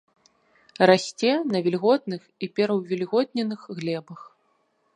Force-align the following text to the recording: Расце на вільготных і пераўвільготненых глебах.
Расце 0.89 1.33
на 1.55 1.61
вільготных 1.67 2.21
і 2.47 2.49
пераўвільготненых 2.59 3.61
глебах. 3.81 4.21